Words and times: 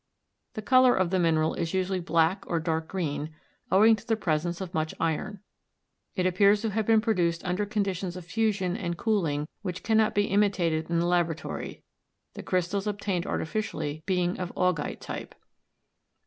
The 0.55 0.63
color 0.63 0.95
of 0.95 1.11
the 1.11 1.19
mineral 1.19 1.53
is 1.53 1.75
usually 1.75 1.99
black 1.99 2.43
or 2.47 2.59
dark 2.59 2.87
green, 2.87 3.35
owing 3.71 3.95
to 3.97 4.07
the 4.07 4.15
presence 4.15 4.59
of 4.59 4.73
much 4.73 4.95
iron. 4.99 5.41
It 6.15 6.25
appears 6.25 6.63
to 6.63 6.71
have 6.71 6.87
been 6.87 7.01
produced 7.01 7.45
under 7.45 7.67
conditions 7.67 8.15
of 8.17 8.25
fusion 8.25 8.75
and 8.75 8.97
cooling 8.97 9.47
which 9.61 9.83
cannot 9.83 10.15
be 10.15 10.25
imitated 10.25 10.89
in 10.89 10.97
the 10.97 11.05
laboratory, 11.05 11.83
the 12.33 12.41
crystals 12.41 12.87
obtained 12.87 13.27
artificially 13.27 14.01
being 14.07 14.39
of 14.39 14.51
augite 14.57 15.01
type. 15.01 15.35